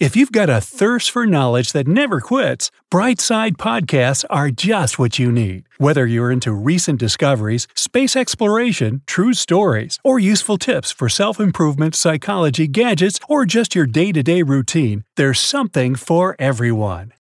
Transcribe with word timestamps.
If 0.00 0.16
you've 0.16 0.32
got 0.32 0.50
a 0.50 0.60
thirst 0.60 1.12
for 1.12 1.24
knowledge 1.24 1.70
that 1.70 1.86
never 1.86 2.20
quits, 2.20 2.72
Brightside 2.90 3.52
Podcasts 3.52 4.24
are 4.28 4.50
just 4.50 4.98
what 4.98 5.20
you 5.20 5.30
need. 5.30 5.68
Whether 5.78 6.04
you're 6.04 6.32
into 6.32 6.52
recent 6.52 6.98
discoveries, 6.98 7.68
space 7.76 8.16
exploration, 8.16 9.02
true 9.06 9.34
stories, 9.34 10.00
or 10.02 10.18
useful 10.18 10.58
tips 10.58 10.90
for 10.90 11.08
self 11.08 11.38
improvement, 11.38 11.94
psychology, 11.94 12.66
gadgets, 12.66 13.20
or 13.28 13.46
just 13.46 13.76
your 13.76 13.86
day 13.86 14.10
to 14.10 14.24
day 14.24 14.42
routine, 14.42 15.04
there's 15.14 15.38
something 15.38 15.94
for 15.94 16.34
everyone. 16.40 17.12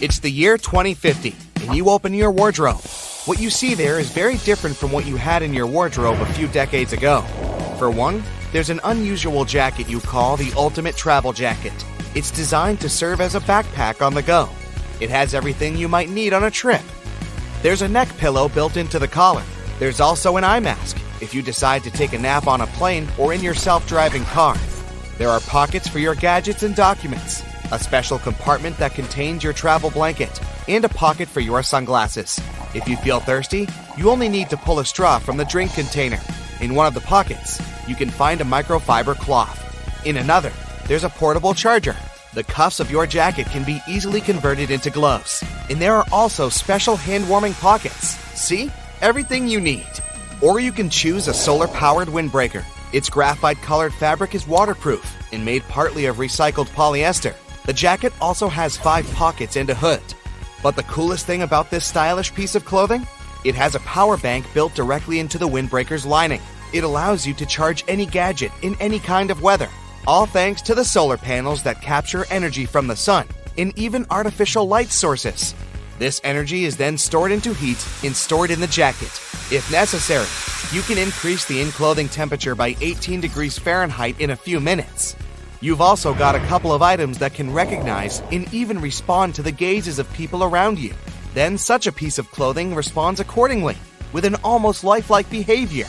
It's 0.00 0.18
the 0.18 0.30
year 0.30 0.58
2050, 0.58 1.32
and 1.60 1.76
you 1.76 1.90
open 1.90 2.12
your 2.12 2.32
wardrobe. 2.32 2.82
What 3.24 3.40
you 3.40 3.50
see 3.50 3.74
there 3.74 4.00
is 4.00 4.10
very 4.10 4.38
different 4.38 4.74
from 4.74 4.90
what 4.90 5.06
you 5.06 5.14
had 5.14 5.44
in 5.44 5.54
your 5.54 5.68
wardrobe 5.68 6.20
a 6.20 6.26
few 6.26 6.48
decades 6.48 6.92
ago. 6.92 7.20
For 7.78 7.88
one, 7.88 8.24
there's 8.56 8.70
an 8.70 8.80
unusual 8.84 9.44
jacket 9.44 9.86
you 9.86 10.00
call 10.00 10.38
the 10.38 10.50
Ultimate 10.56 10.96
Travel 10.96 11.34
Jacket. 11.34 11.74
It's 12.14 12.30
designed 12.30 12.80
to 12.80 12.88
serve 12.88 13.20
as 13.20 13.34
a 13.34 13.40
backpack 13.40 14.00
on 14.00 14.14
the 14.14 14.22
go. 14.22 14.48
It 14.98 15.10
has 15.10 15.34
everything 15.34 15.76
you 15.76 15.88
might 15.88 16.08
need 16.08 16.32
on 16.32 16.42
a 16.42 16.50
trip. 16.50 16.80
There's 17.60 17.82
a 17.82 17.88
neck 17.88 18.08
pillow 18.16 18.48
built 18.48 18.78
into 18.78 18.98
the 18.98 19.08
collar. 19.08 19.42
There's 19.78 20.00
also 20.00 20.38
an 20.38 20.44
eye 20.44 20.60
mask 20.60 20.96
if 21.20 21.34
you 21.34 21.42
decide 21.42 21.84
to 21.84 21.90
take 21.90 22.14
a 22.14 22.18
nap 22.18 22.46
on 22.46 22.62
a 22.62 22.66
plane 22.68 23.06
or 23.18 23.34
in 23.34 23.42
your 23.42 23.52
self 23.52 23.86
driving 23.86 24.24
car. 24.24 24.56
There 25.18 25.28
are 25.28 25.40
pockets 25.40 25.86
for 25.86 25.98
your 25.98 26.14
gadgets 26.14 26.62
and 26.62 26.74
documents, 26.74 27.42
a 27.72 27.78
special 27.78 28.18
compartment 28.18 28.78
that 28.78 28.94
contains 28.94 29.44
your 29.44 29.52
travel 29.52 29.90
blanket, 29.90 30.40
and 30.66 30.82
a 30.82 30.88
pocket 30.88 31.28
for 31.28 31.40
your 31.40 31.62
sunglasses. 31.62 32.40
If 32.74 32.88
you 32.88 32.96
feel 32.96 33.20
thirsty, 33.20 33.68
you 33.98 34.08
only 34.08 34.30
need 34.30 34.48
to 34.48 34.56
pull 34.56 34.78
a 34.78 34.84
straw 34.86 35.18
from 35.18 35.36
the 35.36 35.44
drink 35.44 35.74
container. 35.74 36.20
In 36.62 36.74
one 36.74 36.86
of 36.86 36.94
the 36.94 37.02
pockets, 37.02 37.60
you 37.88 37.94
can 37.94 38.10
find 38.10 38.40
a 38.40 38.44
microfiber 38.44 39.16
cloth. 39.16 39.62
In 40.04 40.16
another, 40.18 40.52
there's 40.86 41.04
a 41.04 41.08
portable 41.08 41.54
charger. 41.54 41.96
The 42.34 42.44
cuffs 42.44 42.80
of 42.80 42.90
your 42.90 43.06
jacket 43.06 43.46
can 43.46 43.64
be 43.64 43.80
easily 43.88 44.20
converted 44.20 44.70
into 44.70 44.90
gloves. 44.90 45.42
And 45.70 45.80
there 45.80 45.96
are 45.96 46.06
also 46.12 46.48
special 46.48 46.96
hand 46.96 47.28
warming 47.28 47.54
pockets. 47.54 48.16
See? 48.38 48.70
Everything 49.00 49.48
you 49.48 49.60
need. 49.60 49.86
Or 50.42 50.60
you 50.60 50.72
can 50.72 50.90
choose 50.90 51.28
a 51.28 51.34
solar 51.34 51.68
powered 51.68 52.08
windbreaker. 52.08 52.64
Its 52.92 53.08
graphite 53.08 53.60
colored 53.62 53.94
fabric 53.94 54.34
is 54.34 54.46
waterproof 54.46 55.04
and 55.32 55.44
made 55.44 55.62
partly 55.64 56.06
of 56.06 56.16
recycled 56.16 56.68
polyester. 56.68 57.34
The 57.64 57.72
jacket 57.72 58.12
also 58.20 58.48
has 58.48 58.76
five 58.76 59.10
pockets 59.12 59.56
and 59.56 59.68
a 59.70 59.74
hood. 59.74 60.02
But 60.62 60.76
the 60.76 60.82
coolest 60.84 61.26
thing 61.26 61.42
about 61.42 61.70
this 61.70 61.84
stylish 61.84 62.34
piece 62.34 62.54
of 62.54 62.64
clothing? 62.64 63.06
It 63.44 63.54
has 63.54 63.74
a 63.74 63.80
power 63.80 64.16
bank 64.16 64.46
built 64.54 64.74
directly 64.74 65.20
into 65.20 65.38
the 65.38 65.48
windbreaker's 65.48 66.06
lining. 66.06 66.40
It 66.72 66.84
allows 66.84 67.26
you 67.26 67.34
to 67.34 67.46
charge 67.46 67.84
any 67.88 68.06
gadget 68.06 68.52
in 68.62 68.76
any 68.80 68.98
kind 68.98 69.30
of 69.30 69.42
weather, 69.42 69.68
all 70.06 70.26
thanks 70.26 70.62
to 70.62 70.74
the 70.74 70.84
solar 70.84 71.16
panels 71.16 71.62
that 71.62 71.82
capture 71.82 72.26
energy 72.30 72.66
from 72.66 72.86
the 72.86 72.96
sun 72.96 73.26
and 73.58 73.76
even 73.78 74.06
artificial 74.10 74.66
light 74.66 74.90
sources. 74.90 75.54
This 75.98 76.20
energy 76.24 76.64
is 76.64 76.76
then 76.76 76.98
stored 76.98 77.32
into 77.32 77.54
heat 77.54 77.82
and 78.04 78.14
stored 78.14 78.50
in 78.50 78.60
the 78.60 78.66
jacket. 78.66 79.10
If 79.50 79.70
necessary, 79.72 80.26
you 80.76 80.82
can 80.82 80.98
increase 80.98 81.44
the 81.46 81.60
in 81.60 81.70
clothing 81.70 82.08
temperature 82.08 82.54
by 82.54 82.76
18 82.80 83.20
degrees 83.20 83.58
Fahrenheit 83.58 84.20
in 84.20 84.30
a 84.30 84.36
few 84.36 84.60
minutes. 84.60 85.16
You've 85.60 85.80
also 85.80 86.12
got 86.12 86.34
a 86.34 86.46
couple 86.46 86.72
of 86.72 86.82
items 86.82 87.18
that 87.18 87.32
can 87.32 87.52
recognize 87.52 88.20
and 88.30 88.52
even 88.52 88.80
respond 88.80 89.34
to 89.36 89.42
the 89.42 89.52
gazes 89.52 89.98
of 89.98 90.12
people 90.12 90.44
around 90.44 90.78
you. 90.78 90.92
Then 91.32 91.56
such 91.56 91.86
a 91.86 91.92
piece 91.92 92.18
of 92.18 92.30
clothing 92.30 92.74
responds 92.74 93.20
accordingly, 93.20 93.76
with 94.12 94.24
an 94.24 94.36
almost 94.44 94.84
lifelike 94.84 95.30
behavior. 95.30 95.88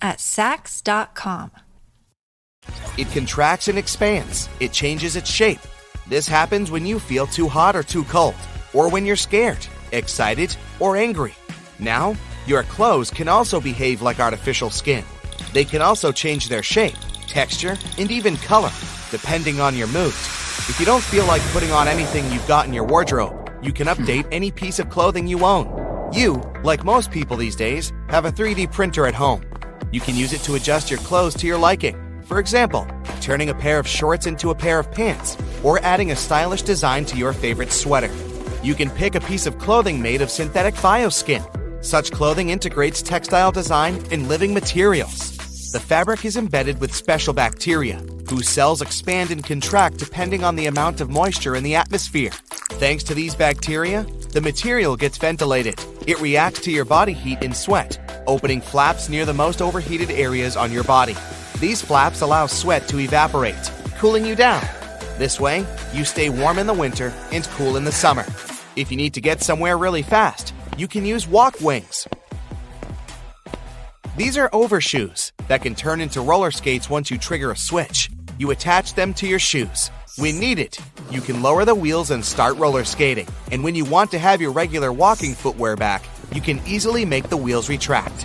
at 0.00 0.18
Saks.com. 0.18 1.50
It 2.96 3.10
contracts 3.10 3.68
and 3.68 3.78
expands. 3.78 4.48
It 4.60 4.72
changes 4.72 5.16
its 5.16 5.30
shape. 5.30 5.60
This 6.08 6.28
happens 6.28 6.70
when 6.70 6.86
you 6.86 6.98
feel 6.98 7.26
too 7.26 7.48
hot 7.48 7.76
or 7.76 7.82
too 7.82 8.04
cold, 8.04 8.34
or 8.72 8.88
when 8.88 9.06
you're 9.06 9.16
scared, 9.16 9.66
excited, 9.92 10.56
or 10.80 10.96
angry. 10.96 11.34
Now, 11.78 12.14
your 12.46 12.62
clothes 12.64 13.10
can 13.10 13.28
also 13.28 13.60
behave 13.60 14.02
like 14.02 14.20
artificial 14.20 14.70
skin. 14.70 15.04
They 15.52 15.64
can 15.64 15.82
also 15.82 16.12
change 16.12 16.48
their 16.48 16.62
shape, 16.62 16.96
texture, 17.26 17.76
and 17.98 18.10
even 18.10 18.36
color, 18.36 18.70
depending 19.10 19.60
on 19.60 19.76
your 19.76 19.86
mood. 19.88 20.14
If 20.68 20.76
you 20.78 20.86
don't 20.86 21.02
feel 21.02 21.26
like 21.26 21.42
putting 21.52 21.72
on 21.72 21.88
anything 21.88 22.30
you've 22.30 22.46
got 22.46 22.66
in 22.66 22.72
your 22.72 22.84
wardrobe, 22.84 23.50
you 23.62 23.72
can 23.72 23.86
update 23.86 24.26
any 24.30 24.50
piece 24.50 24.78
of 24.78 24.90
clothing 24.90 25.26
you 25.26 25.44
own. 25.44 26.12
You, 26.12 26.42
like 26.62 26.84
most 26.84 27.10
people 27.10 27.36
these 27.36 27.56
days, 27.56 27.92
have 28.08 28.24
a 28.24 28.32
3D 28.32 28.72
printer 28.72 29.06
at 29.06 29.14
home. 29.14 29.42
You 29.94 30.00
can 30.00 30.16
use 30.16 30.32
it 30.32 30.40
to 30.40 30.56
adjust 30.56 30.90
your 30.90 30.98
clothes 30.98 31.36
to 31.36 31.46
your 31.46 31.56
liking. 31.56 31.96
For 32.24 32.40
example, 32.40 32.84
turning 33.20 33.50
a 33.50 33.54
pair 33.54 33.78
of 33.78 33.86
shorts 33.86 34.26
into 34.26 34.50
a 34.50 34.54
pair 34.54 34.80
of 34.80 34.90
pants, 34.90 35.36
or 35.62 35.78
adding 35.84 36.10
a 36.10 36.16
stylish 36.16 36.62
design 36.62 37.04
to 37.04 37.16
your 37.16 37.32
favorite 37.32 37.70
sweater. 37.70 38.12
You 38.64 38.74
can 38.74 38.90
pick 38.90 39.14
a 39.14 39.20
piece 39.20 39.46
of 39.46 39.56
clothing 39.60 40.02
made 40.02 40.20
of 40.20 40.32
synthetic 40.32 40.74
bioskin. 40.74 41.44
Such 41.84 42.10
clothing 42.10 42.50
integrates 42.50 43.02
textile 43.02 43.52
design 43.52 44.02
and 44.10 44.26
living 44.26 44.52
materials. 44.52 45.36
The 45.70 45.78
fabric 45.78 46.24
is 46.24 46.36
embedded 46.36 46.80
with 46.80 46.92
special 46.92 47.32
bacteria, 47.32 48.02
whose 48.28 48.48
cells 48.48 48.82
expand 48.82 49.30
and 49.30 49.44
contract 49.44 49.98
depending 49.98 50.42
on 50.42 50.56
the 50.56 50.66
amount 50.66 51.02
of 51.02 51.08
moisture 51.08 51.54
in 51.54 51.62
the 51.62 51.76
atmosphere. 51.76 52.32
Thanks 52.82 53.04
to 53.04 53.14
these 53.14 53.36
bacteria, 53.36 54.04
the 54.34 54.40
material 54.40 54.96
gets 54.96 55.16
ventilated. 55.16 55.80
It 56.08 56.20
reacts 56.20 56.60
to 56.62 56.72
your 56.72 56.84
body 56.84 57.12
heat 57.12 57.38
and 57.40 57.56
sweat, 57.56 58.00
opening 58.26 58.60
flaps 58.60 59.08
near 59.08 59.24
the 59.24 59.32
most 59.32 59.62
overheated 59.62 60.10
areas 60.10 60.56
on 60.56 60.72
your 60.72 60.82
body. 60.82 61.14
These 61.60 61.80
flaps 61.80 62.20
allow 62.20 62.46
sweat 62.46 62.88
to 62.88 62.98
evaporate, 62.98 63.70
cooling 63.96 64.26
you 64.26 64.34
down. 64.34 64.60
This 65.18 65.38
way, 65.38 65.64
you 65.92 66.04
stay 66.04 66.30
warm 66.30 66.58
in 66.58 66.66
the 66.66 66.74
winter 66.74 67.14
and 67.30 67.44
cool 67.54 67.76
in 67.76 67.84
the 67.84 67.92
summer. 67.92 68.26
If 68.74 68.90
you 68.90 68.96
need 68.96 69.14
to 69.14 69.20
get 69.20 69.40
somewhere 69.40 69.78
really 69.78 70.02
fast, 70.02 70.52
you 70.76 70.88
can 70.88 71.06
use 71.06 71.28
walk 71.28 71.60
wings. 71.60 72.08
These 74.16 74.36
are 74.36 74.50
overshoes 74.52 75.32
that 75.46 75.62
can 75.62 75.76
turn 75.76 76.00
into 76.00 76.20
roller 76.20 76.50
skates 76.50 76.90
once 76.90 77.08
you 77.08 77.18
trigger 77.18 77.52
a 77.52 77.56
switch. 77.56 78.10
You 78.36 78.50
attach 78.50 78.94
them 78.94 79.14
to 79.14 79.28
your 79.28 79.38
shoes. 79.38 79.92
When 80.16 80.38
needed, 80.38 80.78
you 81.10 81.20
can 81.20 81.42
lower 81.42 81.64
the 81.64 81.74
wheels 81.74 82.12
and 82.12 82.24
start 82.24 82.56
roller 82.56 82.84
skating. 82.84 83.26
And 83.50 83.64
when 83.64 83.74
you 83.74 83.84
want 83.84 84.12
to 84.12 84.18
have 84.20 84.40
your 84.40 84.52
regular 84.52 84.92
walking 84.92 85.34
footwear 85.34 85.74
back, 85.74 86.04
you 86.32 86.40
can 86.40 86.60
easily 86.64 87.04
make 87.04 87.28
the 87.28 87.36
wheels 87.36 87.68
retract. 87.68 88.24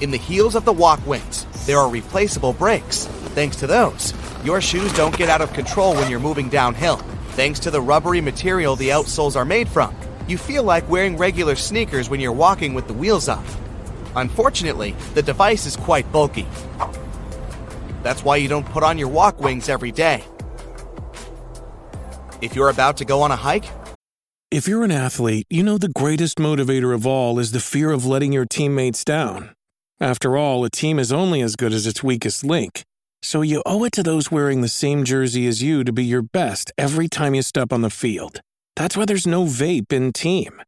In 0.00 0.10
the 0.10 0.16
heels 0.16 0.54
of 0.54 0.64
the 0.64 0.72
walk 0.72 1.06
wings, 1.06 1.44
there 1.66 1.76
are 1.78 1.90
replaceable 1.90 2.54
brakes. 2.54 3.04
Thanks 3.34 3.56
to 3.56 3.66
those, 3.66 4.14
your 4.46 4.62
shoes 4.62 4.90
don't 4.94 5.14
get 5.14 5.28
out 5.28 5.42
of 5.42 5.52
control 5.52 5.94
when 5.94 6.10
you're 6.10 6.20
moving 6.20 6.48
downhill. 6.48 6.96
Thanks 7.32 7.60
to 7.60 7.70
the 7.70 7.82
rubbery 7.82 8.22
material 8.22 8.76
the 8.76 8.88
outsoles 8.88 9.36
are 9.36 9.44
made 9.44 9.68
from, 9.68 9.94
you 10.26 10.38
feel 10.38 10.64
like 10.64 10.88
wearing 10.88 11.18
regular 11.18 11.54
sneakers 11.54 12.08
when 12.08 12.20
you're 12.20 12.32
walking 12.32 12.72
with 12.72 12.86
the 12.86 12.94
wheels 12.94 13.28
up. 13.28 13.44
Unfortunately, 14.14 14.96
the 15.12 15.22
device 15.22 15.66
is 15.66 15.76
quite 15.76 16.10
bulky. 16.12 16.46
That's 18.06 18.22
why 18.22 18.36
you 18.36 18.46
don't 18.46 18.64
put 18.66 18.84
on 18.84 18.98
your 18.98 19.08
walk 19.08 19.40
wings 19.40 19.68
every 19.68 19.90
day. 19.90 20.22
If 22.40 22.54
you're 22.54 22.68
about 22.68 22.98
to 22.98 23.04
go 23.04 23.20
on 23.22 23.32
a 23.32 23.36
hike, 23.36 23.64
If 24.48 24.68
you're 24.68 24.84
an 24.84 24.92
athlete, 24.92 25.44
you 25.50 25.64
know 25.64 25.76
the 25.76 25.88
greatest 25.88 26.36
motivator 26.36 26.94
of 26.94 27.04
all 27.04 27.40
is 27.40 27.50
the 27.50 27.58
fear 27.58 27.90
of 27.90 28.06
letting 28.06 28.32
your 28.32 28.44
teammates 28.44 29.04
down. 29.04 29.50
After 29.98 30.36
all, 30.36 30.64
a 30.64 30.70
team 30.70 31.00
is 31.00 31.10
only 31.10 31.40
as 31.40 31.56
good 31.56 31.72
as 31.72 31.84
its 31.84 32.04
weakest 32.04 32.44
link. 32.44 32.84
So 33.22 33.42
you 33.42 33.60
owe 33.66 33.82
it 33.82 33.92
to 33.94 34.04
those 34.04 34.30
wearing 34.30 34.60
the 34.60 34.68
same 34.68 35.02
jersey 35.02 35.48
as 35.48 35.60
you 35.60 35.82
to 35.82 35.92
be 35.92 36.04
your 36.04 36.22
best 36.22 36.70
every 36.78 37.08
time 37.08 37.34
you 37.34 37.42
step 37.42 37.72
on 37.72 37.80
the 37.80 37.90
field. 37.90 38.40
That's 38.76 38.96
why 38.96 39.06
there's 39.06 39.26
no 39.26 39.46
vape 39.46 39.92
in 39.92 40.12
team. 40.12 40.62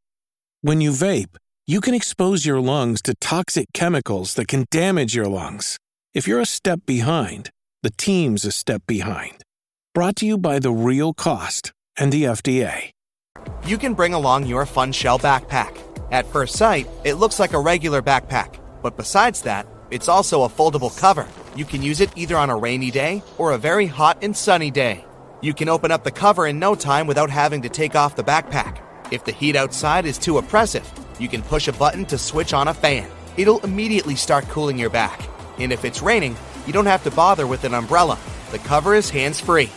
When 0.63 0.81
you 0.81 0.91
vape, 0.91 1.37
you 1.69 1.81
can 1.81 1.95
expose 1.95 2.45
your 2.45 2.61
lungs 2.61 3.01
to 3.03 3.15
toxic 3.21 3.67
chemicals 3.73 4.35
that 4.35 4.49
can 4.49 4.67
damage 4.73 5.15
your 5.15 5.29
lungs. 5.29 5.79
If 6.15 6.27
you're 6.27 6.41
a 6.41 6.47
step 6.47 6.81
behind, 6.87 7.51
the 7.83 7.91
team's 7.91 8.47
a 8.47 8.51
step 8.51 8.83
behind. 8.87 9.45
Brought 9.95 10.17
to 10.17 10.27
you 10.27 10.39
by 10.39 10.59
The 10.59 10.73
Real 10.73 11.13
Cost 11.13 11.73
and 11.99 12.11
the 12.11 12.25
FDA. 12.25 12.91
you 13.67 13.77
can 13.77 13.93
bring 13.93 14.15
along 14.15 14.47
your 14.47 14.65
Fun 14.65 14.91
Shell 14.93 15.19
backpack. 15.19 15.79
At 16.11 16.27
first 16.27 16.57
sight, 16.57 16.89
it 17.05 17.15
looks 17.15 17.39
like 17.39 17.53
a 17.53 17.61
regular 17.61 18.01
backpack, 18.01 18.59
but 18.83 18.97
besides 18.97 19.43
that, 19.43 19.67
it's 19.91 20.09
also 20.09 20.45
a 20.45 20.49
foldable 20.49 20.99
cover. 20.99 21.29
You 21.55 21.67
can 21.67 21.83
use 21.83 22.01
it 22.01 22.11
either 22.17 22.39
on 22.39 22.49
a 22.49 22.57
rainy 22.57 22.91
day 22.91 23.23
or 23.37 23.53
a 23.53 23.59
very 23.59 23.87
hot 23.87 24.19
and 24.23 24.35
sunny 24.35 24.71
day. 24.71 25.05
You 25.43 25.53
can 25.53 25.69
open 25.69 25.91
up 25.91 26.05
the 26.05 26.11
cover 26.11 26.47
in 26.47 26.59
no 26.59 26.75
time 26.75 27.07
without 27.07 27.29
having 27.31 27.61
to 27.63 27.69
take 27.69 27.95
off 27.95 28.17
the 28.17 28.25
backpack. 28.25 28.81
If 29.13 29.27
the 29.27 29.33
heat 29.33 29.57
outside 29.57 30.07
is 30.07 30.17
too 30.17 30.39
oppressive, 30.39 30.91
you 31.21 31.29
can 31.29 31.43
push 31.43 31.69
a 31.69 31.73
button 31.73 32.07
to 32.07 32.17
switch 32.17 32.55
on 32.55 32.69
a 32.69 32.75
fan. 32.75 33.11
It'll 33.37 33.61
immediately 33.61 34.17
start 34.17 34.49
cooling 34.49 34.79
your 34.79 34.91
back. 34.91 35.29
And 35.59 35.73
if 35.73 35.85
it's 35.85 36.03
raining, 36.03 36.37
you 36.67 36.73
don't 36.73 36.87
have 36.87 37.05
to 37.05 37.11
bother 37.11 37.47
with 37.47 37.65
an 37.65 37.75
umbrella. 37.75 38.19
The 38.51 38.59
cover 38.59 38.95
is 38.95 39.11
hands 39.11 39.41
free. 39.41 39.71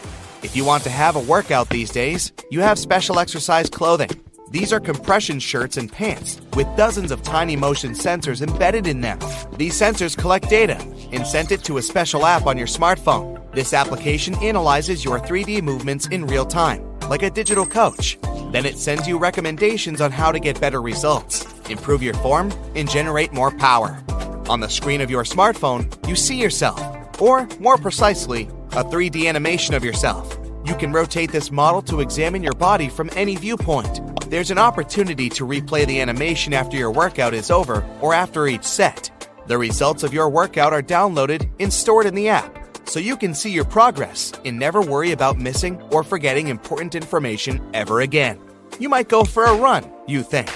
If 0.44 0.56
you 0.56 0.66
want 0.66 0.84
to 0.84 0.90
have 0.90 1.16
a 1.16 1.20
workout 1.20 1.70
these 1.70 1.92
days, 1.92 2.32
you 2.50 2.62
have 2.62 2.80
special 2.80 3.20
exercise 3.20 3.70
clothing. 3.70 4.10
These 4.50 4.74
are 4.74 4.80
compression 4.82 5.40
shirts 5.40 5.78
and 5.78 5.90
pants 5.90 6.42
with 6.56 6.68
dozens 6.76 7.12
of 7.12 7.24
tiny 7.24 7.56
motion 7.56 7.92
sensors 7.92 8.42
embedded 8.42 8.86
in 8.86 9.00
them. 9.00 9.20
These 9.56 9.80
sensors 9.80 10.18
collect 10.18 10.50
data 10.50 10.78
and 11.12 11.26
send 11.26 11.52
it 11.52 11.64
to 11.64 11.78
a 11.78 11.82
special 11.82 12.26
app 12.26 12.48
on 12.48 12.58
your 12.58 12.68
smartphone. 12.68 13.40
This 13.54 13.74
application 13.74 14.36
analyzes 14.36 15.06
your 15.06 15.20
3D 15.20 15.62
movements 15.62 16.08
in 16.08 16.26
real 16.26 16.46
time, 16.46 16.84
like 17.10 17.24
a 17.24 17.30
digital 17.30 17.66
coach. 17.66 18.18
Then 18.52 18.66
it 18.66 18.78
sends 18.78 19.08
you 19.08 19.18
recommendations 19.18 20.02
on 20.02 20.12
how 20.12 20.34
to 20.34 20.40
get 20.40 20.60
better 20.60 20.82
results, 20.82 21.46
improve 21.70 22.04
your 22.04 22.16
form, 22.16 22.52
and 22.76 22.90
generate 22.90 23.32
more 23.32 23.52
power. 23.52 24.04
On 24.50 24.60
the 24.60 24.68
screen 24.68 25.02
of 25.02 25.10
your 25.10 25.24
smartphone, 25.24 25.88
you 26.08 26.16
see 26.16 26.36
yourself, 26.36 26.82
or 27.22 27.48
more 27.60 27.78
precisely, 27.78 28.44
a 28.72 28.84
3D 28.84 29.28
animation 29.28 29.74
of 29.74 29.84
yourself. 29.84 30.38
You 30.66 30.76
can 30.76 30.92
rotate 30.92 31.32
this 31.32 31.52
model 31.52 31.82
to 31.84 32.02
examine 32.02 32.44
your 32.44 32.54
body 32.54 32.90
from 32.90 33.10
any 33.16 33.36
viewpoint. 33.36 34.30
There's 34.30 34.52
an 34.52 34.58
opportunity 34.58 35.30
to 35.30 35.46
replay 35.46 35.86
the 35.86 36.02
animation 36.02 36.54
after 36.54 36.78
your 36.78 36.92
workout 36.92 37.34
is 37.34 37.52
over 37.52 37.86
or 38.02 38.14
after 38.14 38.48
each 38.48 38.64
set. 38.64 39.10
The 39.48 39.58
results 39.58 40.04
of 40.04 40.14
your 40.14 40.30
workout 40.30 40.74
are 40.74 40.84
downloaded 40.84 41.50
and 41.60 41.72
stored 41.72 42.06
in 42.06 42.16
the 42.16 42.30
app, 42.30 42.88
so 42.88 43.00
you 43.00 43.18
can 43.18 43.34
see 43.34 43.52
your 43.52 43.66
progress 43.66 44.32
and 44.46 44.58
never 44.58 44.82
worry 44.82 45.12
about 45.12 45.38
missing 45.38 45.82
or 45.92 46.04
forgetting 46.04 46.48
important 46.48 46.96
information 46.96 47.62
ever 47.74 48.02
again. 48.02 48.40
You 48.80 48.90
might 48.90 49.10
go 49.10 49.24
for 49.24 49.46
a 49.46 49.56
run, 49.56 49.90
you 50.08 50.24
think. 50.24 50.50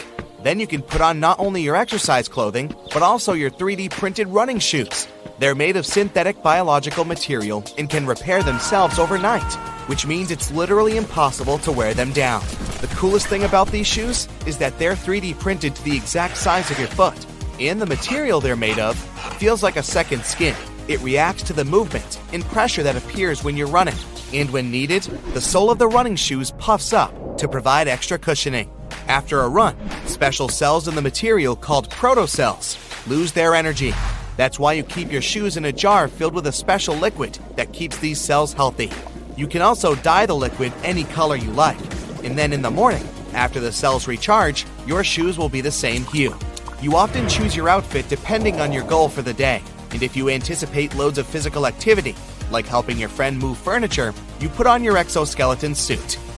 Then 0.46 0.60
you 0.60 0.68
can 0.68 0.84
put 0.84 1.02
on 1.02 1.20
not 1.20 1.40
only 1.40 1.64
your 1.64 1.76
exercise 1.76 2.28
clothing, 2.28 2.72
but 2.94 3.02
also 3.02 3.34
your 3.34 3.50
3D 3.50 3.90
printed 3.90 4.28
running 4.28 4.60
shoes. 4.60 5.08
They're 5.40 5.56
made 5.56 5.76
of 5.76 5.88
synthetic 5.88 6.44
biological 6.44 7.04
material 7.04 7.64
and 7.80 7.90
can 7.90 8.06
repair 8.06 8.44
themselves 8.44 9.00
overnight, 9.00 9.52
which 9.90 10.06
means 10.06 10.30
it's 10.30 10.52
literally 10.52 10.98
impossible 10.98 11.58
to 11.58 11.72
wear 11.72 11.96
them 11.96 12.14
down. 12.14 12.44
The 12.80 12.94
coolest 12.96 13.26
thing 13.26 13.44
about 13.44 13.72
these 13.72 13.88
shoes 13.88 14.28
is 14.46 14.60
that 14.60 14.78
they're 14.78 14.94
3D 14.94 15.40
printed 15.40 15.76
to 15.78 15.84
the 15.84 15.98
exact 15.98 16.38
size 16.38 16.70
of 16.70 16.78
your 16.78 16.90
foot, 16.90 17.26
and 17.60 17.82
the 17.82 17.88
material 17.88 18.40
they're 18.40 18.56
made 18.56 18.78
of 18.78 18.96
feels 19.40 19.64
like 19.64 19.78
a 19.78 19.82
second 19.82 20.26
skin. 20.26 20.56
It 20.88 21.02
reacts 21.02 21.42
to 21.46 21.54
the 21.54 21.66
movement 21.66 22.20
and 22.34 22.46
pressure 22.46 22.84
that 22.84 22.96
appears 22.96 23.44
when 23.44 23.58
you're 23.58 23.66
running, 23.66 23.98
and 24.32 24.52
when 24.52 24.70
needed, 24.70 25.02
the 25.34 25.42
sole 25.42 25.72
of 25.72 25.80
the 25.80 25.88
running 25.88 26.16
shoes 26.16 26.52
puffs 26.60 26.94
up 26.94 27.40
to 27.40 27.48
provide 27.48 27.88
extra 27.88 28.20
cushioning. 28.20 28.70
After 29.07 29.42
a 29.42 29.50
run, 29.50 29.75
special 30.07 30.50
cells 30.50 30.88
in 30.88 30.96
the 30.96 31.02
material 31.02 31.56
called 31.56 31.90
protocells 31.92 32.78
lose 33.07 33.31
their 33.31 33.54
energy. 33.54 33.94
That's 34.36 34.57
why 34.57 34.74
you 34.74 34.84
keep 34.84 35.12
your 35.12 35.22
shoes 35.22 35.57
in 35.57 35.66
a 35.66 35.72
jar 35.72 36.07
filled 36.07 36.34
with 36.34 36.48
a 36.48 36.52
special 36.52 36.96
liquid 36.96 37.38
that 37.56 37.72
keeps 37.72 37.98
these 38.00 38.19
cells 38.19 38.54
healthy. 38.54 38.92
You 39.38 39.48
can 39.48 39.62
also 39.62 39.96
dye 39.96 40.25
the 40.25 40.36
liquid 40.36 40.74
any 40.84 41.04
color 41.04 41.36
you 41.36 41.52
like, 41.52 41.80
and 42.24 42.38
then 42.38 42.52
in 42.52 42.63
the 42.63 42.72
morning, 42.72 43.07
after 43.34 43.60
the 43.60 43.72
cells 43.72 44.07
recharge, 44.07 44.66
your 44.88 45.04
shoes 45.04 45.38
will 45.38 45.50
be 45.50 45.62
the 45.62 45.72
same 45.72 46.04
hue. 46.06 46.36
You 46.81 46.96
often 46.96 47.30
choose 47.30 47.56
your 47.56 47.69
outfit 47.69 48.10
depending 48.10 48.60
on 48.60 48.72
your 48.72 48.84
goal 48.86 49.08
for 49.08 49.22
the 49.22 49.34
day, 49.34 49.62
and 49.92 50.01
if 50.01 50.16
you 50.16 50.30
anticipate 50.30 50.96
loads 50.96 51.19
of 51.19 51.28
physical 51.28 51.68
activity, 51.68 52.16
like 52.50 52.66
helping 52.66 52.98
your 52.98 53.10
friend 53.10 53.38
move 53.38 53.58
furniture, 53.58 54.13
you 54.40 54.50
put 54.50 54.68
on 54.68 54.84
your 54.84 54.98
exoskeleton 54.98 55.75
suit. 55.75 56.18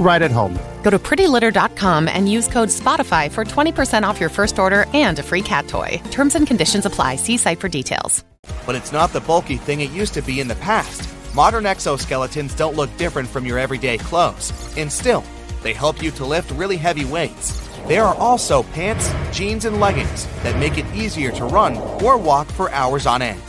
right 0.00 0.22
at 0.22 0.30
home. 0.30 0.58
Go 0.82 0.90
to 0.90 0.98
prettylitter.com 0.98 2.08
and 2.08 2.30
use 2.30 2.48
code 2.48 2.68
SPOTIFY 2.68 3.30
for 3.32 3.44
20% 3.44 4.02
off 4.02 4.20
your 4.20 4.28
first 4.28 4.58
order 4.58 4.86
and 4.94 5.18
a 5.18 5.22
free 5.22 5.42
cat 5.42 5.68
toy. 5.68 6.00
Terms 6.10 6.34
and 6.34 6.46
conditions 6.46 6.86
apply. 6.86 7.16
See 7.16 7.36
site 7.36 7.60
for 7.60 7.68
details. 7.68 8.24
But 8.66 8.76
it's 8.76 8.92
not 8.92 9.12
the 9.12 9.20
bulky 9.20 9.56
thing 9.56 9.80
it 9.80 9.90
used 9.90 10.14
to 10.14 10.22
be 10.22 10.40
in 10.40 10.48
the 10.48 10.56
past. 10.56 11.08
Modern 11.34 11.64
exoskeletons 11.64 12.56
don't 12.56 12.76
look 12.76 12.94
different 12.96 13.28
from 13.28 13.44
your 13.44 13.58
everyday 13.58 13.98
clothes, 13.98 14.52
and 14.76 14.90
still, 14.92 15.24
they 15.62 15.72
help 15.72 16.02
you 16.02 16.10
to 16.12 16.24
lift 16.24 16.50
really 16.52 16.76
heavy 16.76 17.04
weights. 17.04 17.60
There 17.88 18.04
are 18.04 18.14
also 18.14 18.62
pants, 18.62 19.12
jeans, 19.36 19.64
and 19.64 19.80
leggings 19.80 20.26
that 20.42 20.58
make 20.58 20.78
it 20.78 20.86
easier 20.94 21.32
to 21.32 21.44
run 21.44 21.76
or 22.02 22.16
walk 22.16 22.46
for 22.48 22.70
hours 22.70 23.06
on 23.06 23.20
end. 23.20 23.42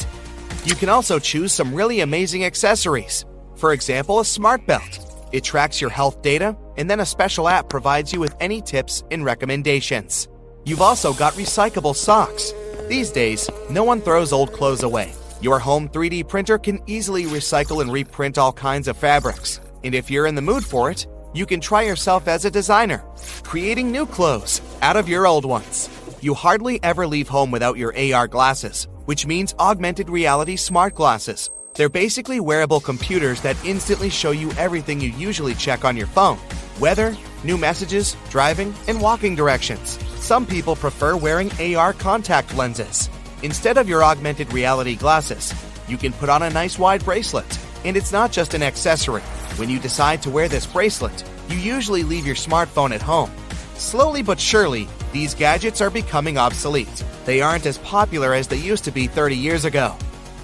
You 0.65 0.75
can 0.75 0.89
also 0.89 1.19
choose 1.19 1.53
some 1.53 1.75
really 1.75 1.99
amazing 1.99 2.43
accessories. 2.43 3.23
For 3.55 3.71
example, 3.71 4.19
a 4.19 4.25
smart 4.25 4.65
belt. 4.65 5.04
It 5.31 5.43
tracks 5.43 5.81
your 5.81 5.89
health 5.89 6.21
data, 6.21 6.55
and 6.77 6.89
then 6.89 6.99
a 6.99 7.05
special 7.05 7.47
app 7.47 7.69
provides 7.69 8.13
you 8.13 8.19
with 8.19 8.35
any 8.39 8.61
tips 8.61 9.03
and 9.11 9.25
recommendations. 9.25 10.27
You've 10.65 10.81
also 10.81 11.13
got 11.13 11.33
recyclable 11.33 11.95
socks. 11.95 12.53
These 12.87 13.11
days, 13.11 13.49
no 13.69 13.83
one 13.83 14.01
throws 14.01 14.31
old 14.31 14.53
clothes 14.53 14.83
away. 14.83 15.13
Your 15.41 15.59
home 15.59 15.89
3D 15.89 16.27
printer 16.27 16.57
can 16.57 16.81
easily 16.87 17.25
recycle 17.25 17.81
and 17.81 17.91
reprint 17.91 18.37
all 18.37 18.53
kinds 18.53 18.87
of 18.87 18.97
fabrics. 18.97 19.59
And 19.83 19.93
if 19.93 20.09
you're 20.09 20.27
in 20.27 20.35
the 20.35 20.41
mood 20.41 20.63
for 20.63 20.89
it, 20.89 21.05
you 21.33 21.45
can 21.45 21.59
try 21.59 21.83
yourself 21.83 22.27
as 22.27 22.45
a 22.45 22.51
designer, 22.51 23.03
creating 23.43 23.91
new 23.91 24.05
clothes 24.05 24.61
out 24.81 24.95
of 24.95 25.09
your 25.09 25.27
old 25.27 25.45
ones. 25.45 25.89
You 26.21 26.33
hardly 26.33 26.79
ever 26.81 27.05
leave 27.05 27.27
home 27.27 27.51
without 27.51 27.77
your 27.77 27.93
AR 27.97 28.27
glasses, 28.27 28.87
which 29.05 29.27
means 29.27 29.53
augmented 29.59 30.09
reality 30.09 30.55
smart 30.55 30.95
glasses. 30.95 31.51
They're 31.75 31.89
basically 31.89 32.39
wearable 32.39 32.79
computers 32.79 33.41
that 33.41 33.57
instantly 33.65 34.09
show 34.09 34.31
you 34.31 34.49
everything 34.53 35.01
you 35.01 35.09
usually 35.09 35.53
check 35.55 35.83
on 35.83 35.97
your 35.97 36.07
phone 36.07 36.39
weather, 36.79 37.15
new 37.43 37.57
messages, 37.57 38.17
driving, 38.29 38.73
and 38.87 39.01
walking 39.01 39.35
directions. 39.35 39.97
Some 40.17 40.45
people 40.45 40.75
prefer 40.75 41.15
wearing 41.15 41.51
AR 41.59 41.93
contact 41.93 42.55
lenses. 42.55 43.09
Instead 43.43 43.77
of 43.77 43.87
your 43.87 44.03
augmented 44.03 44.51
reality 44.51 44.95
glasses, 44.95 45.53
you 45.87 45.97
can 45.97 46.11
put 46.13 46.29
on 46.29 46.43
a 46.43 46.49
nice 46.49 46.77
wide 46.77 47.03
bracelet. 47.05 47.59
And 47.85 47.95
it's 47.95 48.11
not 48.11 48.31
just 48.31 48.53
an 48.55 48.63
accessory. 48.63 49.21
When 49.57 49.69
you 49.69 49.79
decide 49.79 50.21
to 50.23 50.29
wear 50.29 50.49
this 50.49 50.65
bracelet, 50.65 51.23
you 51.49 51.57
usually 51.57 52.03
leave 52.03 52.25
your 52.25 52.35
smartphone 52.35 52.91
at 52.91 53.01
home. 53.01 53.31
Slowly 53.75 54.21
but 54.21 54.39
surely, 54.39 54.87
these 55.13 55.35
gadgets 55.35 55.79
are 55.81 55.89
becoming 55.89 56.37
obsolete. 56.37 57.03
They 57.25 57.41
aren't 57.41 57.65
as 57.65 57.77
popular 57.77 58.33
as 58.33 58.47
they 58.47 58.57
used 58.57 58.83
to 58.85 58.91
be 58.91 59.07
30 59.07 59.35
years 59.35 59.63
ago. 59.63 59.95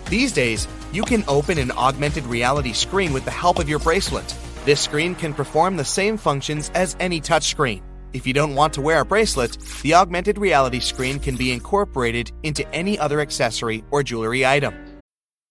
These 0.05 0.31
days, 0.31 0.67
you 0.91 1.03
can 1.03 1.23
open 1.27 1.57
an 1.57 1.71
augmented 1.71 2.25
reality 2.25 2.73
screen 2.73 3.13
with 3.13 3.25
the 3.25 3.31
help 3.31 3.59
of 3.59 3.69
your 3.69 3.79
bracelet. 3.79 4.35
This 4.65 4.81
screen 4.81 5.15
can 5.15 5.33
perform 5.33 5.77
the 5.77 5.85
same 5.85 6.17
functions 6.17 6.69
as 6.75 6.95
any 6.99 7.21
touchscreen. 7.21 7.81
If 8.13 8.27
you 8.27 8.33
don't 8.33 8.55
want 8.55 8.73
to 8.73 8.81
wear 8.81 8.99
a 8.99 9.05
bracelet, 9.05 9.57
the 9.83 9.93
augmented 9.93 10.37
reality 10.37 10.81
screen 10.81 11.17
can 11.17 11.37
be 11.37 11.53
incorporated 11.53 12.31
into 12.43 12.67
any 12.73 12.99
other 12.99 13.21
accessory 13.21 13.83
or 13.89 14.03
jewelry 14.03 14.45
item. 14.45 14.90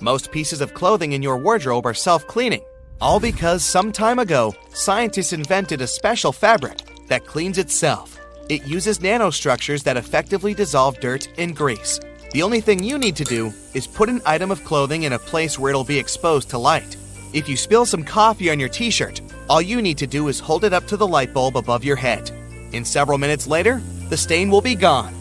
Most 0.00 0.30
pieces 0.30 0.60
of 0.60 0.74
clothing 0.74 1.12
in 1.12 1.22
your 1.22 1.38
wardrobe 1.38 1.86
are 1.86 1.94
self 1.94 2.26
cleaning, 2.26 2.62
all 3.00 3.18
because 3.18 3.64
some 3.64 3.92
time 3.92 4.18
ago, 4.18 4.54
scientists 4.74 5.32
invented 5.32 5.80
a 5.80 5.86
special 5.86 6.32
fabric 6.32 6.80
that 7.08 7.24
cleans 7.24 7.56
itself. 7.56 8.20
It 8.50 8.66
uses 8.66 8.98
nanostructures 8.98 9.82
that 9.84 9.96
effectively 9.96 10.52
dissolve 10.52 11.00
dirt 11.00 11.28
and 11.38 11.56
grease. 11.56 11.98
The 12.32 12.42
only 12.42 12.60
thing 12.60 12.84
you 12.84 12.98
need 12.98 13.16
to 13.16 13.24
do 13.24 13.54
is 13.72 13.86
put 13.86 14.10
an 14.10 14.20
item 14.26 14.50
of 14.50 14.62
clothing 14.64 15.04
in 15.04 15.14
a 15.14 15.18
place 15.18 15.58
where 15.58 15.70
it'll 15.70 15.82
be 15.82 15.98
exposed 15.98 16.50
to 16.50 16.58
light. 16.58 16.94
If 17.32 17.48
you 17.48 17.56
spill 17.56 17.86
some 17.86 18.04
coffee 18.04 18.50
on 18.50 18.60
your 18.60 18.68
t 18.68 18.90
shirt, 18.90 19.22
all 19.48 19.62
you 19.62 19.80
need 19.80 19.96
to 19.96 20.06
do 20.06 20.28
is 20.28 20.38
hold 20.38 20.64
it 20.64 20.74
up 20.74 20.86
to 20.88 20.98
the 20.98 21.06
light 21.06 21.32
bulb 21.32 21.56
above 21.56 21.84
your 21.84 21.96
head. 21.96 22.30
In 22.72 22.84
several 22.84 23.16
minutes 23.16 23.46
later, 23.46 23.80
the 24.10 24.16
stain 24.18 24.50
will 24.50 24.60
be 24.60 24.74
gone. 24.74 25.15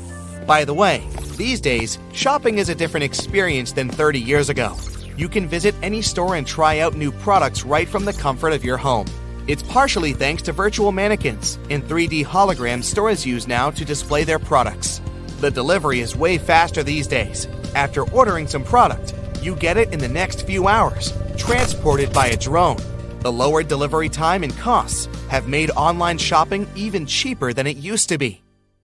By 0.46 0.64
the 0.64 0.76
way, 0.76 1.08
these 1.38 1.60
days, 1.60 1.98
shopping 2.14 2.60
is 2.60 2.70
a 2.70 2.76
different 2.76 3.04
experience 3.04 3.72
than 3.72 3.90
30 3.90 4.20
years 4.20 4.50
ago. 4.50 4.78
You 5.18 5.28
can 5.28 5.48
visit 5.48 5.74
any 5.82 6.04
store 6.04 6.36
and 6.36 6.46
try 6.46 6.80
out 6.80 6.94
new 6.94 7.12
products 7.12 7.66
right 7.66 7.88
from 7.88 8.06
the 8.06 8.14
comfort 8.14 8.54
of 8.54 8.64
your 8.64 8.78
home. 8.78 9.08
It's 9.48 9.64
partially 9.64 10.14
thanks 10.14 10.44
to 10.44 10.52
virtual 10.52 10.92
mannequins 10.92 11.58
and 11.72 11.84
3D 11.84 12.26
holograms 12.26 12.84
stores 12.84 13.26
use 13.26 13.48
now 13.48 13.72
to 13.72 13.84
display 13.84 14.24
their 14.24 14.38
products. 14.38 15.02
The 15.40 15.50
delivery 15.50 16.00
is 16.00 16.16
way 16.16 16.38
faster 16.38 16.84
these 16.84 17.08
days. 17.08 17.48
After 17.74 18.08
ordering 18.12 18.48
some 18.48 18.64
product, 18.64 19.16
you 19.42 19.56
get 19.56 19.78
it 19.78 19.94
in 19.94 20.00
the 20.00 20.08
next 20.08 20.46
few 20.46 20.68
hours, 20.68 21.12
transported 21.38 22.14
by 22.14 22.28
a 22.28 22.38
drone. 22.38 22.78
The 23.22 23.32
lower 23.32 23.64
delivery 23.64 24.10
time 24.10 24.44
and 24.44 24.56
costs 24.58 25.08
have 25.28 25.48
made 25.48 25.72
online 25.72 26.20
shopping 26.20 26.68
even 26.76 27.08
cheaper 27.08 27.52
than 27.52 27.66
it 27.66 27.78
used 27.78 28.10
to 28.10 28.20
be. 28.20 28.45